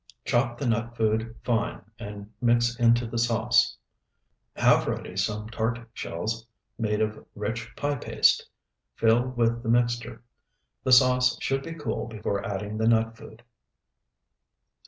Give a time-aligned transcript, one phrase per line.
[0.25, 3.77] Chop the nut food fine and mix into the sauce.
[4.55, 8.49] Have ready some tart shells made of rich pie paste;
[8.95, 10.23] fill with the mixture.
[10.83, 13.43] The sauce should be cool before adding the nut food.